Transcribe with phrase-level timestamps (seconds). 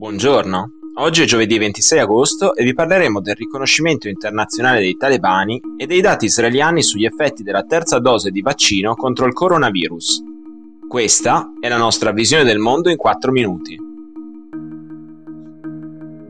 [0.00, 5.84] Buongiorno, oggi è giovedì 26 agosto e vi parleremo del riconoscimento internazionale dei talebani e
[5.84, 10.22] dei dati israeliani sugli effetti della terza dose di vaccino contro il coronavirus.
[10.88, 13.76] Questa è la nostra visione del mondo in 4 minuti.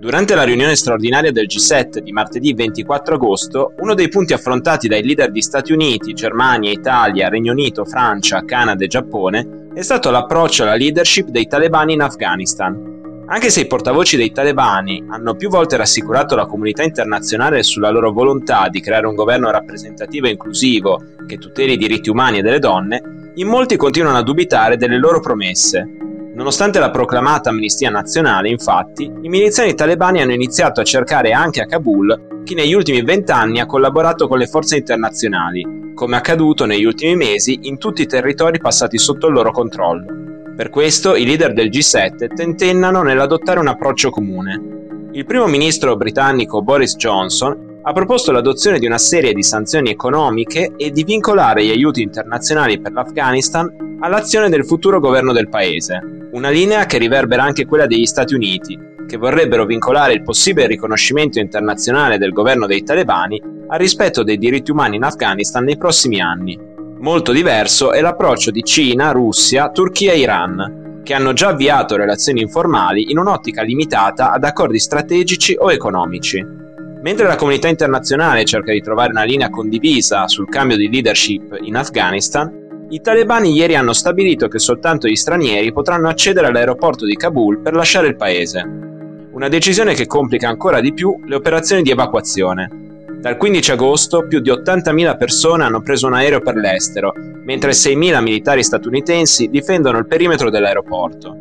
[0.01, 5.05] Durante la riunione straordinaria del G7 di martedì 24 agosto, uno dei punti affrontati dai
[5.05, 10.65] leader di Stati Uniti, Germania, Italia, Regno Unito, Francia, Canada e Giappone è stato l'approccio
[10.65, 12.90] alla leadership dei talebani in Afghanistan,
[13.33, 18.11] anche se i portavoci dei talebani hanno più volte rassicurato la comunità internazionale sulla loro
[18.11, 22.59] volontà di creare un governo rappresentativo e inclusivo che tuteli i diritti umani e delle
[22.59, 25.87] donne, in molti continuano a dubitare delle loro promesse.
[26.35, 31.67] Nonostante la proclamata amnistia nazionale, infatti, i miliziani talebani hanno iniziato a cercare anche a
[31.67, 37.15] Kabul chi negli ultimi vent'anni ha collaborato con le forze internazionali, come accaduto negli ultimi
[37.15, 40.30] mesi in tutti i territori passati sotto il loro controllo.
[40.61, 45.09] Per questo i leader del G7 tentennano nell'adottare un approccio comune.
[45.13, 50.75] Il primo ministro britannico Boris Johnson ha proposto l'adozione di una serie di sanzioni economiche
[50.77, 56.51] e di vincolare gli aiuti internazionali per l'Afghanistan all'azione del futuro governo del paese, una
[56.51, 62.19] linea che riverbera anche quella degli Stati Uniti, che vorrebbero vincolare il possibile riconoscimento internazionale
[62.19, 66.70] del governo dei talebani al rispetto dei diritti umani in Afghanistan nei prossimi anni.
[67.01, 72.43] Molto diverso è l'approccio di Cina, Russia, Turchia e Iran, che hanno già avviato relazioni
[72.43, 76.45] informali in un'ottica limitata ad accordi strategici o economici.
[77.01, 81.77] Mentre la comunità internazionale cerca di trovare una linea condivisa sul cambio di leadership in
[81.77, 87.61] Afghanistan, i talebani ieri hanno stabilito che soltanto gli stranieri potranno accedere all'aeroporto di Kabul
[87.61, 88.63] per lasciare il paese.
[89.33, 92.90] Una decisione che complica ancora di più le operazioni di evacuazione,
[93.21, 97.13] dal 15 agosto più di 80.000 persone hanno preso un aereo per l'estero,
[97.45, 101.37] mentre 6.000 militari statunitensi difendono il perimetro dell'aeroporto.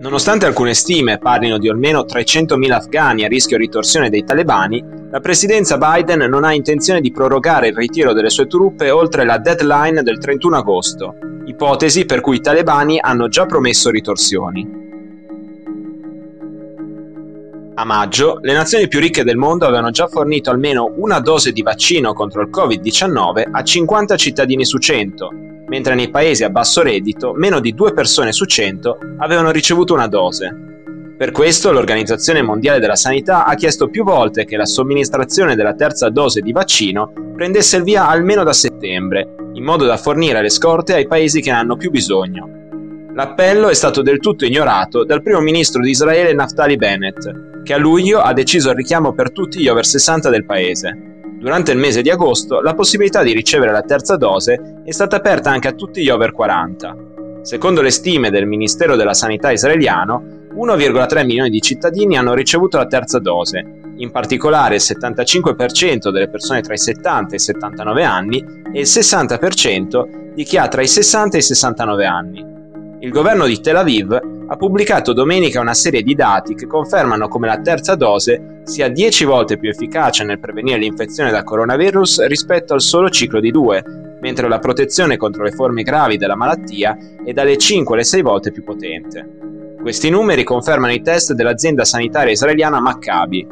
[0.00, 5.78] Nonostante alcune stime parlino di almeno 300.000 afghani a rischio ritorsione dei talebani, la presidenza
[5.78, 10.18] Biden non ha intenzione di prorogare il ritiro delle sue truppe oltre la deadline del
[10.18, 11.14] 31 agosto,
[11.46, 14.81] ipotesi per cui i talebani hanno già promesso ritorsioni.
[17.82, 21.62] A maggio, le nazioni più ricche del mondo avevano già fornito almeno una dose di
[21.62, 25.30] vaccino contro il Covid-19 a 50 cittadini su 100,
[25.66, 30.06] mentre nei paesi a basso reddito meno di 2 persone su 100 avevano ricevuto una
[30.06, 30.54] dose.
[31.18, 36.08] Per questo l'Organizzazione Mondiale della Sanità ha chiesto più volte che la somministrazione della terza
[36.08, 40.94] dose di vaccino prendesse il via almeno da settembre, in modo da fornire le scorte
[40.94, 42.61] ai paesi che ne hanno più bisogno.
[43.14, 47.76] L'appello è stato del tutto ignorato dal primo ministro di Israele Naftali Bennett, che a
[47.76, 50.96] luglio ha deciso il richiamo per tutti gli over 60 del paese.
[51.38, 55.50] Durante il mese di agosto la possibilità di ricevere la terza dose è stata aperta
[55.50, 56.96] anche a tutti gli over 40.
[57.42, 62.86] Secondo le stime del Ministero della Sanità israeliano, 1,3 milioni di cittadini hanno ricevuto la
[62.86, 68.38] terza dose, in particolare il 75% delle persone tra i 70 e i 79 anni
[68.72, 72.51] e il 60% di chi ha tra i 60 e i 69 anni.
[73.02, 74.12] Il governo di Tel Aviv
[74.46, 79.24] ha pubblicato domenica una serie di dati che confermano come la terza dose sia 10
[79.24, 84.46] volte più efficace nel prevenire l'infezione da coronavirus rispetto al solo ciclo di 2, mentre
[84.46, 88.62] la protezione contro le forme gravi della malattia è dalle 5 alle 6 volte più
[88.62, 89.74] potente.
[89.80, 93.44] Questi numeri confermano i test dell'azienda sanitaria israeliana Maccabi.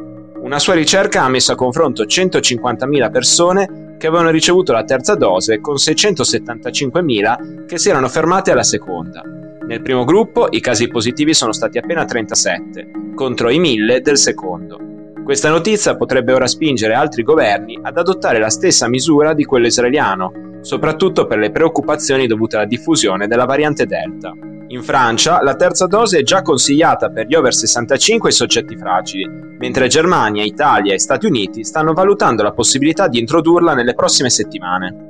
[0.42, 5.60] Una sua ricerca ha messo a confronto 150.000 persone che avevano ricevuto la terza dose
[5.60, 9.22] con 675.000 che si erano fermate alla seconda.
[9.66, 14.78] Nel primo gruppo i casi positivi sono stati appena 37, contro i 1000 del secondo.
[15.22, 20.32] Questa notizia potrebbe ora spingere altri governi ad adottare la stessa misura di quello israeliano,
[20.60, 24.32] soprattutto per le preoccupazioni dovute alla diffusione della variante Delta.
[24.68, 28.76] In Francia la terza dose è già consigliata per gli over 65 e i soggetti
[28.76, 29.28] fragili,
[29.58, 35.08] mentre Germania, Italia e Stati Uniti stanno valutando la possibilità di introdurla nelle prossime settimane.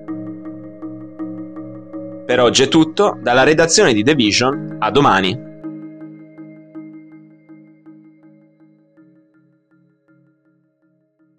[2.24, 5.49] Per oggi è tutto, dalla redazione di The Vision, a domani.